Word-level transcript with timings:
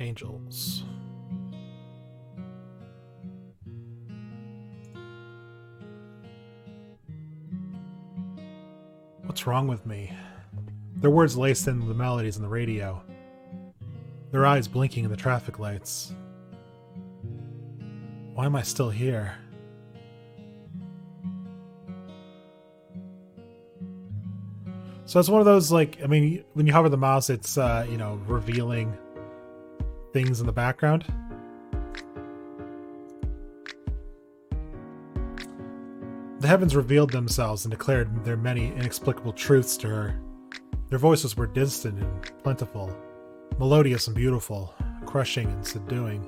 Angels. 0.00 0.84
What's 9.24 9.46
wrong 9.46 9.68
with 9.68 9.84
me? 9.86 10.12
Their 10.96 11.10
words 11.10 11.36
laced 11.36 11.68
in 11.68 11.86
the 11.86 11.94
melodies 11.94 12.36
in 12.36 12.42
the 12.42 12.48
radio. 12.48 13.02
Their 14.30 14.46
eyes 14.46 14.68
blinking 14.68 15.04
in 15.04 15.10
the 15.10 15.16
traffic 15.16 15.58
lights. 15.58 16.14
Why 18.34 18.46
am 18.46 18.56
I 18.56 18.62
still 18.62 18.90
here? 18.90 19.36
So 25.06 25.18
it's 25.18 25.28
one 25.28 25.40
of 25.40 25.46
those 25.46 25.72
like 25.72 25.98
I 26.04 26.06
mean 26.06 26.44
when 26.52 26.66
you 26.66 26.72
hover 26.72 26.88
the 26.88 26.98
mouse 26.98 27.30
it's 27.30 27.56
uh 27.56 27.86
you 27.88 27.96
know 27.96 28.20
revealing 28.26 28.96
things 30.12 30.40
in 30.40 30.46
the 30.46 30.52
background. 30.52 31.04
The 36.40 36.46
heavens 36.46 36.76
revealed 36.76 37.10
themselves 37.10 37.64
and 37.64 37.70
declared 37.70 38.24
their 38.24 38.36
many 38.36 38.72
inexplicable 38.72 39.32
truths 39.32 39.76
to 39.78 39.88
her. 39.88 40.20
Their 40.88 40.98
voices 40.98 41.36
were 41.36 41.48
distant 41.48 41.98
and 41.98 42.30
plentiful, 42.42 42.96
melodious 43.58 44.06
and 44.06 44.14
beautiful, 44.14 44.74
crushing 45.04 45.48
and 45.48 45.66
subduing. 45.66 46.26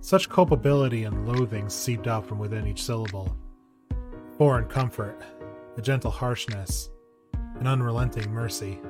Such 0.00 0.28
culpability 0.28 1.04
and 1.04 1.28
loathing 1.28 1.68
seeped 1.68 2.08
out 2.08 2.26
from 2.26 2.38
within 2.38 2.66
each 2.66 2.82
syllable. 2.82 3.36
Foreign 4.38 4.64
comfort, 4.64 5.22
a 5.76 5.82
gentle 5.82 6.10
harshness, 6.10 6.90
an 7.60 7.66
unrelenting 7.66 8.32
mercy. 8.32 8.80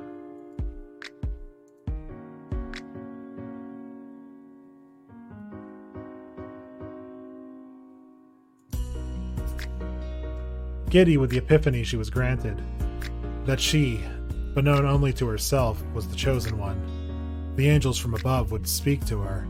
Giddy 10.91 11.15
with 11.15 11.29
the 11.29 11.37
epiphany 11.37 11.85
she 11.85 11.95
was 11.95 12.09
granted, 12.09 12.61
that 13.45 13.61
she, 13.61 14.03
but 14.53 14.65
known 14.65 14.85
only 14.85 15.13
to 15.13 15.25
herself, 15.25 15.81
was 15.93 16.05
the 16.05 16.17
chosen 16.17 16.57
one. 16.57 17.55
The 17.55 17.69
angels 17.69 17.97
from 17.97 18.13
above 18.13 18.51
would 18.51 18.67
speak 18.67 19.05
to 19.05 19.21
her, 19.21 19.47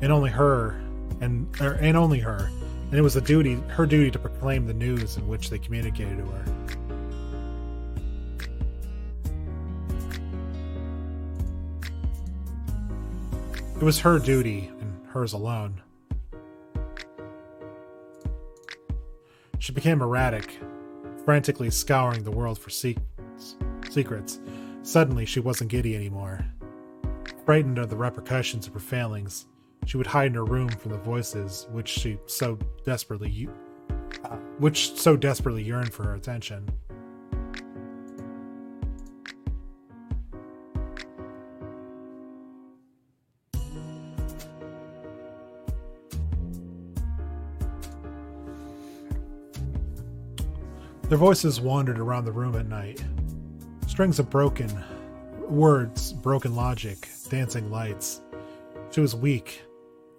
and 0.00 0.12
only 0.12 0.30
her, 0.30 0.80
and 1.20 1.48
er, 1.60 1.76
and 1.80 1.96
only 1.96 2.20
her, 2.20 2.52
and 2.90 2.94
it 2.94 3.02
was 3.02 3.16
a 3.16 3.20
duty, 3.20 3.54
her 3.66 3.84
duty, 3.84 4.12
to 4.12 4.18
proclaim 4.20 4.64
the 4.64 4.74
news 4.74 5.16
in 5.16 5.26
which 5.26 5.50
they 5.50 5.58
communicated 5.58 6.18
to 6.18 6.24
her. 6.24 6.44
It 13.74 13.82
was 13.82 13.98
her 13.98 14.20
duty, 14.20 14.70
and 14.80 15.04
hers 15.08 15.32
alone. 15.32 15.82
She 19.58 19.72
became 19.72 20.00
erratic, 20.00 20.60
frantically 21.26 21.70
scouring 21.70 22.22
the 22.22 22.30
world 22.30 22.56
for 22.56 22.70
secrets. 22.70 23.56
secrets. 23.90 24.38
Suddenly, 24.82 25.26
she 25.26 25.40
wasn't 25.40 25.70
giddy 25.70 25.96
anymore. 25.96 26.46
Frightened 27.44 27.78
of 27.78 27.90
the 27.90 27.96
repercussions 27.96 28.68
of 28.68 28.72
her 28.74 28.80
failings, 28.80 29.46
she 29.86 29.96
would 29.96 30.06
hide 30.06 30.28
in 30.28 30.34
her 30.34 30.44
room 30.44 30.68
from 30.68 30.92
the 30.92 30.98
voices 30.98 31.66
which 31.72 31.88
she 31.88 32.16
so 32.26 32.56
desperately, 32.84 33.48
uh, 34.24 34.36
which 34.58 34.94
so 34.94 35.16
desperately 35.16 35.64
yearned 35.64 35.92
for 35.92 36.04
her 36.04 36.14
attention. 36.14 36.68
Their 51.08 51.18
voices 51.18 51.60
wandered 51.60 52.00
around 52.00 52.24
the 52.24 52.32
room 52.32 52.56
at 52.56 52.66
night. 52.66 53.04
Strings 53.86 54.18
of 54.18 54.28
broken 54.28 54.68
words, 55.40 56.12
broken 56.12 56.56
logic, 56.56 57.08
dancing 57.28 57.70
lights. 57.70 58.22
She 58.90 59.00
was 59.00 59.14
weak, 59.14 59.62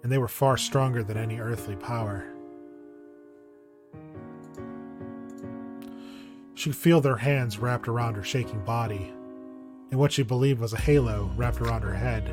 and 0.02 0.10
they 0.10 0.16
were 0.16 0.28
far 0.28 0.56
stronger 0.56 1.02
than 1.02 1.18
any 1.18 1.40
earthly 1.40 1.76
power. 1.76 2.32
She 6.54 6.70
could 6.70 6.76
feel 6.78 7.02
their 7.02 7.18
hands 7.18 7.58
wrapped 7.58 7.86
around 7.86 8.14
her 8.14 8.24
shaking 8.24 8.64
body, 8.64 9.12
and 9.90 10.00
what 10.00 10.12
she 10.12 10.22
believed 10.22 10.58
was 10.58 10.72
a 10.72 10.80
halo 10.80 11.30
wrapped 11.36 11.60
around 11.60 11.82
her 11.82 11.94
head, 11.94 12.32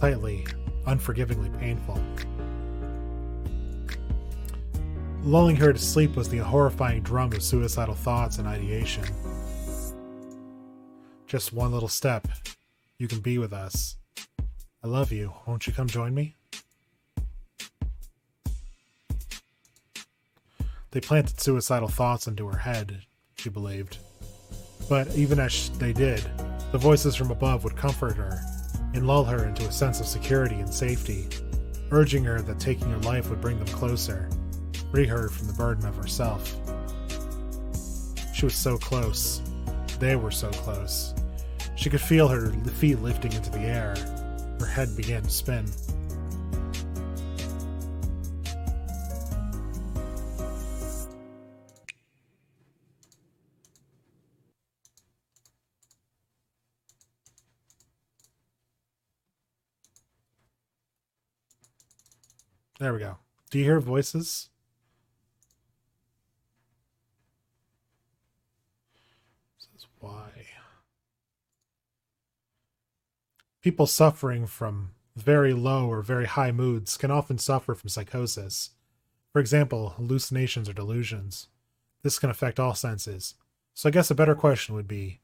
tightly, 0.00 0.46
unforgivingly 0.86 1.50
painful. 1.58 2.00
Lulling 5.28 5.56
her 5.56 5.74
to 5.74 5.78
sleep 5.78 6.16
was 6.16 6.30
the 6.30 6.38
horrifying 6.38 7.02
drum 7.02 7.34
of 7.34 7.42
suicidal 7.42 7.94
thoughts 7.94 8.38
and 8.38 8.48
ideation. 8.48 9.04
Just 11.26 11.52
one 11.52 11.70
little 11.70 11.90
step. 11.90 12.26
You 12.96 13.08
can 13.08 13.20
be 13.20 13.36
with 13.36 13.52
us. 13.52 13.96
I 14.82 14.86
love 14.86 15.12
you. 15.12 15.34
Won't 15.44 15.66
you 15.66 15.74
come 15.74 15.86
join 15.86 16.14
me? 16.14 16.34
They 20.92 21.00
planted 21.02 21.38
suicidal 21.38 21.88
thoughts 21.88 22.26
into 22.26 22.48
her 22.48 22.60
head, 22.60 23.02
she 23.36 23.50
believed. 23.50 23.98
But 24.88 25.14
even 25.14 25.38
as 25.38 25.68
they 25.78 25.92
did, 25.92 26.24
the 26.72 26.78
voices 26.78 27.14
from 27.14 27.30
above 27.30 27.64
would 27.64 27.76
comfort 27.76 28.16
her 28.16 28.40
and 28.94 29.06
lull 29.06 29.24
her 29.24 29.44
into 29.44 29.68
a 29.68 29.72
sense 29.72 30.00
of 30.00 30.06
security 30.06 30.54
and 30.54 30.72
safety, 30.72 31.28
urging 31.90 32.24
her 32.24 32.40
that 32.40 32.58
taking 32.58 32.88
her 32.88 33.00
life 33.00 33.28
would 33.28 33.42
bring 33.42 33.58
them 33.58 33.68
closer 33.68 34.30
free 34.90 35.06
her 35.06 35.28
from 35.28 35.46
the 35.46 35.52
burden 35.52 35.86
of 35.86 35.96
herself. 35.96 36.54
She 38.34 38.44
was 38.46 38.54
so 38.54 38.78
close. 38.78 39.42
They 39.98 40.16
were 40.16 40.30
so 40.30 40.50
close. 40.50 41.14
She 41.74 41.90
could 41.90 42.00
feel 42.00 42.28
her 42.28 42.52
feet 42.70 43.00
lifting 43.00 43.32
into 43.32 43.50
the 43.50 43.58
air. 43.58 43.94
Her 44.60 44.66
head 44.66 44.96
began 44.96 45.22
to 45.22 45.30
spin. 45.30 45.66
There 62.78 62.92
we 62.92 63.00
go. 63.00 63.16
Do 63.50 63.58
you 63.58 63.64
hear 63.64 63.80
voices? 63.80 64.50
why. 70.00 70.30
People 73.62 73.86
suffering 73.86 74.46
from 74.46 74.92
very 75.16 75.52
low 75.52 75.88
or 75.88 76.00
very 76.00 76.26
high 76.26 76.52
moods 76.52 76.96
can 76.96 77.10
often 77.10 77.38
suffer 77.38 77.74
from 77.74 77.88
psychosis. 77.88 78.70
For 79.32 79.40
example, 79.40 79.90
hallucinations 79.96 80.68
or 80.68 80.72
delusions. 80.72 81.48
This 82.02 82.18
can 82.18 82.30
affect 82.30 82.60
all 82.60 82.74
senses. 82.74 83.34
So 83.74 83.88
I 83.88 83.92
guess 83.92 84.10
a 84.10 84.14
better 84.14 84.34
question 84.34 84.74
would 84.74 84.88
be 84.88 85.20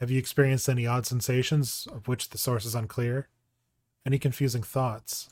Have 0.00 0.10
you 0.10 0.18
experienced 0.18 0.68
any 0.68 0.86
odd 0.86 1.06
sensations 1.06 1.88
of 1.92 2.08
which 2.08 2.30
the 2.30 2.38
source 2.38 2.64
is 2.64 2.74
unclear? 2.74 3.28
Any 4.06 4.18
confusing 4.18 4.62
thoughts? 4.62 5.30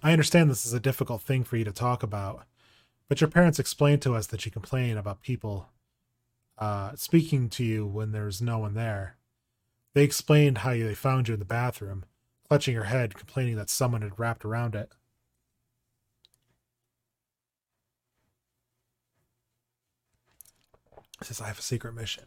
I 0.00 0.12
understand 0.12 0.48
this 0.48 0.64
is 0.64 0.72
a 0.72 0.80
difficult 0.80 1.22
thing 1.22 1.42
for 1.42 1.56
you 1.56 1.64
to 1.64 1.72
talk 1.72 2.04
about, 2.04 2.44
but 3.08 3.20
your 3.20 3.30
parents 3.30 3.58
explained 3.58 4.02
to 4.02 4.14
us 4.14 4.26
that 4.26 4.44
you 4.44 4.52
complain 4.52 4.96
about 4.96 5.22
people 5.22 5.68
uh, 6.58 6.92
speaking 6.94 7.48
to 7.48 7.64
you 7.64 7.86
when 7.86 8.12
there's 8.12 8.42
no 8.42 8.58
one 8.58 8.74
there. 8.74 9.16
They 9.94 10.04
explained 10.04 10.58
how 10.58 10.70
they 10.70 10.94
found 10.94 11.28
you 11.28 11.34
in 11.34 11.40
the 11.40 11.46
bathroom, 11.46 12.04
clutching 12.46 12.74
your 12.74 12.84
head, 12.84 13.14
complaining 13.14 13.56
that 13.56 13.70
someone 13.70 14.02
had 14.02 14.18
wrapped 14.18 14.44
around 14.44 14.74
it. 14.74 14.92
It 21.20 21.26
says, 21.26 21.40
I 21.40 21.46
have 21.46 21.58
a 21.58 21.62
secret 21.62 21.94
mission. 21.94 22.24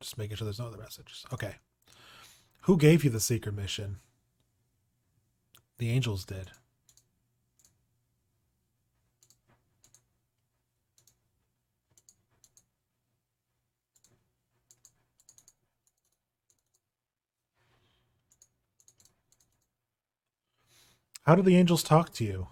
Just 0.00 0.18
making 0.18 0.36
sure 0.36 0.44
there's 0.44 0.60
no 0.60 0.66
other 0.66 0.78
messages. 0.78 1.24
Okay. 1.32 1.56
Who 2.62 2.76
gave 2.76 3.02
you 3.02 3.10
the 3.10 3.20
secret 3.20 3.54
mission? 3.54 3.96
The 5.78 5.90
angels 5.90 6.24
did. 6.24 6.50
How 21.22 21.34
do 21.36 21.42
the 21.42 21.56
angels 21.56 21.82
talk 21.82 22.12
to 22.14 22.24
you? 22.24 22.48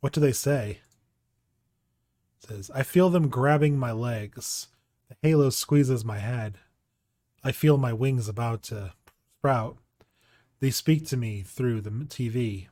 What 0.00 0.12
do 0.12 0.20
they 0.20 0.32
say? 0.32 0.80
It 2.42 2.48
says, 2.48 2.70
I 2.74 2.82
feel 2.82 3.08
them 3.08 3.28
grabbing 3.28 3.78
my 3.78 3.92
legs. 3.92 4.68
The 5.08 5.16
halo 5.22 5.50
squeezes 5.50 6.04
my 6.04 6.18
head. 6.18 6.58
I 7.42 7.52
feel 7.52 7.78
my 7.78 7.92
wings 7.92 8.28
about 8.28 8.62
to 8.64 8.92
sprout. 9.38 9.78
They 10.60 10.70
speak 10.70 11.06
to 11.06 11.16
me 11.16 11.42
through 11.42 11.80
the 11.80 11.90
TV. 11.90 12.66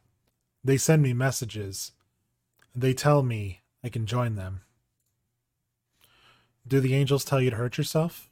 They 0.62 0.76
send 0.76 1.02
me 1.02 1.12
messages. 1.12 1.92
They 2.74 2.92
tell 2.92 3.22
me 3.22 3.62
I 3.82 3.88
can 3.88 4.04
join 4.04 4.34
them. 4.34 4.60
Do 6.66 6.80
the 6.80 6.94
angels 6.94 7.24
tell 7.24 7.40
you 7.40 7.50
to 7.50 7.56
hurt 7.56 7.78
yourself? 7.78 8.28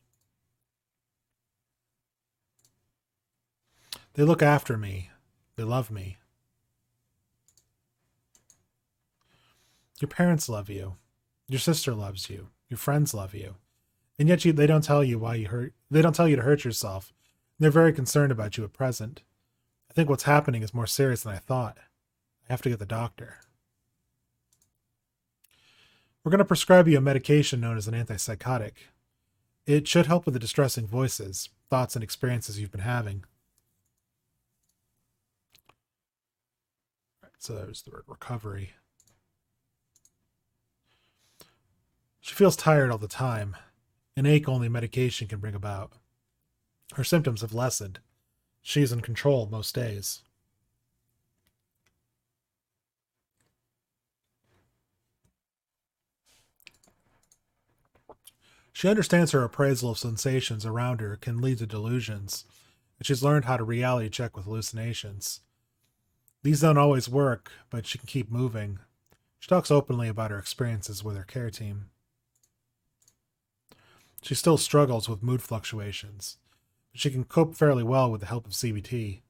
They 4.15 4.25
look 4.25 4.43
after 4.43 4.77
me. 4.77 5.11
They 5.57 5.63
love 5.63 5.91
me. 5.91 6.19
Your 10.05 10.09
parents 10.11 10.51
love 10.51 10.69
you. 10.69 10.97
Your 11.49 11.59
sister 11.59 11.95
loves 11.95 12.29
you. 12.29 12.49
Your 12.69 12.77
friends 12.77 13.15
love 13.15 13.33
you. 13.33 13.55
And 14.19 14.29
yet 14.29 14.45
you, 14.45 14.53
they 14.53 14.67
don't 14.67 14.85
tell 14.85 15.03
you 15.03 15.19
why 15.19 15.37
you 15.37 15.49
hurt. 15.49 15.73
They 15.91 16.03
don't 16.03 16.15
tell 16.15 16.29
you 16.29 16.37
to 16.37 16.43
hurt 16.43 16.63
yourself. 16.63 17.15
They're 17.59 17.71
very 17.71 17.91
concerned 17.91 18.31
about 18.31 18.59
you 18.59 18.65
at 18.65 18.75
present. 18.75 19.23
I 19.91 19.95
think 19.95 20.11
what's 20.11 20.25
happening 20.25 20.63
is 20.63 20.75
more 20.75 20.87
serious 20.87 21.23
than 21.23 21.33
I 21.33 21.39
thought. 21.39 21.79
I 22.47 22.53
have 22.53 22.61
to 22.61 22.69
get 22.69 22.81
the 22.81 22.85
doctor. 22.85 23.39
We're 26.23 26.33
going 26.33 26.41
to 26.41 26.45
prescribe 26.45 26.87
you 26.87 26.99
a 26.99 27.01
medication 27.01 27.63
known 27.63 27.79
as 27.79 27.89
an 27.89 27.95
antipsychotic. 27.95 28.73
It 29.67 29.89
should 29.89 30.05
help 30.05 30.27
with 30.27 30.35
the 30.35 30.39
distressing 30.39 30.87
voices, 30.87 31.49
thoughts, 31.71 31.95
and 31.95 32.05
experiences 32.05 32.61
you've 32.61 32.71
been 32.71 32.83
having. 32.83 33.25
so 37.39 37.55
there's 37.55 37.81
the 37.83 37.91
word 37.91 38.05
recovery. 38.07 38.75
Feels 42.35 42.57
tired 42.57 42.91
all 42.91 42.99
the 42.99 43.07
time, 43.07 43.55
an 44.17 44.27
ache 44.27 44.49
only 44.49 44.69
medication 44.69 45.29
can 45.29 45.39
bring 45.39 45.55
about. 45.55 45.93
Her 46.95 47.05
symptoms 47.05 47.43
have 47.43 47.55
lessened. 47.55 48.01
She's 48.61 48.91
in 48.91 49.03
control 49.03 49.47
most 49.47 49.73
days. 49.73 50.23
She 58.73 58.89
understands 58.89 59.31
her 59.31 59.45
appraisal 59.45 59.93
of 59.93 59.99
sensations 59.99 60.67
around 60.67 61.01
her 61.01 61.15
can 61.15 61.41
lead 61.41 61.59
to 61.59 61.67
delusions, 61.67 62.47
and 62.99 63.07
she's 63.07 63.23
learned 63.23 63.45
how 63.45 63.59
to 63.59 63.63
reality 63.63 64.09
check 64.09 64.37
with 64.37 64.47
hallucinations. 64.47 65.43
These 66.43 66.63
don't 66.63 66.79
always 66.79 67.09
work, 67.09 67.53
but 67.71 67.87
she 67.87 67.97
can 67.99 68.09
keep 68.09 68.29
moving. 68.29 68.81
She 69.39 69.49
talks 69.49 69.71
openly 69.71 70.09
about 70.09 70.33
her 70.33 70.39
experiences 70.41 71.05
with 71.05 71.17
her 71.17 71.23
care 71.23 71.51
team. 71.51 71.91
She 74.25 74.35
still 74.35 74.57
struggles 74.57 75.07
with 75.07 75.23
mood 75.23 75.43
fluctuations, 75.43 76.39
but 76.93 77.01
she 77.01 77.11
can 77.11 77.25
cope 77.25 77.55
fairly 77.55 77.83
well 77.83 78.11
with 78.11 78.23
the 78.23 78.27
help 78.27 78.47
of 78.47 78.53
CBT. 78.53 79.21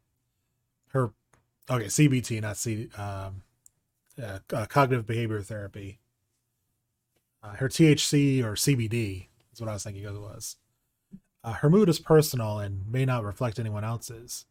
Her, 0.91 1.11
okay, 1.69 1.87
CBT, 1.87 2.41
not 2.41 2.57
C, 2.57 2.89
um, 2.97 3.43
uh, 4.23 4.39
uh, 4.53 4.67
cognitive 4.67 5.05
behavior 5.05 5.41
therapy. 5.41 5.99
Uh, 7.43 7.55
her 7.57 7.69
THC 7.69 8.45
or 8.45 8.53
CBD 8.53 9.27
is 9.53 9.61
what 9.61 9.69
I 9.69 9.73
was 9.73 9.83
thinking 9.83 10.05
it 10.05 10.13
was. 10.13 10.59
Uh, 11.43 11.55
her 11.55 11.69
mood 11.69 11.89
is 11.89 11.99
personal 11.99 12.61
and 12.61 12.87
may 12.89 13.05
not 13.05 13.25
reflect 13.25 13.59
anyone 13.59 13.83
else's. 13.83 14.45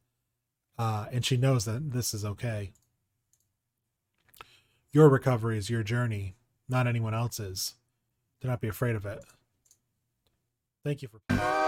Uh, 0.78 1.06
and 1.14 1.26
she 1.26 1.38
knows 1.38 1.64
that 1.64 1.92
this 1.92 2.14
is 2.14 2.26
okay. 2.26 2.74
Your 4.92 5.08
recovery 5.08 5.58
is 5.58 5.70
your 5.70 5.84
journey, 5.84 6.36
not 6.68 6.86
anyone 6.86 7.14
else's. 7.14 7.76
Do 8.42 8.50
not 8.50 8.60
be 8.60 8.68
afraid 8.68 8.98
of 8.98 9.06
it. 9.06 9.24
Thank 10.84 11.02
you 11.02 11.08
for. 11.08 11.63